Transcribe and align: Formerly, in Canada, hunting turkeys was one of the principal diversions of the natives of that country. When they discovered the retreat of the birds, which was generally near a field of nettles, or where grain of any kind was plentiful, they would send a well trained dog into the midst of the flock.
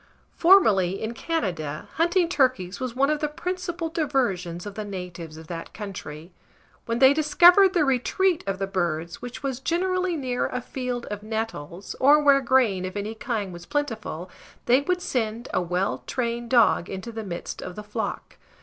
Formerly, 0.35 0.99
in 0.99 1.13
Canada, 1.13 1.87
hunting 1.97 2.27
turkeys 2.27 2.79
was 2.79 2.95
one 2.95 3.11
of 3.11 3.19
the 3.19 3.27
principal 3.27 3.87
diversions 3.87 4.65
of 4.65 4.73
the 4.73 4.83
natives 4.83 5.37
of 5.37 5.45
that 5.45 5.75
country. 5.75 6.31
When 6.87 6.97
they 6.97 7.13
discovered 7.13 7.75
the 7.75 7.85
retreat 7.85 8.43
of 8.47 8.57
the 8.57 8.65
birds, 8.65 9.21
which 9.21 9.43
was 9.43 9.59
generally 9.59 10.15
near 10.15 10.47
a 10.47 10.59
field 10.59 11.05
of 11.11 11.21
nettles, 11.21 11.95
or 11.99 12.19
where 12.19 12.41
grain 12.41 12.83
of 12.83 12.97
any 12.97 13.13
kind 13.13 13.53
was 13.53 13.67
plentiful, 13.67 14.31
they 14.65 14.81
would 14.81 15.03
send 15.03 15.49
a 15.53 15.61
well 15.61 16.01
trained 16.07 16.49
dog 16.49 16.89
into 16.89 17.11
the 17.11 17.23
midst 17.23 17.61
of 17.61 17.75
the 17.75 17.83
flock. 17.83 18.37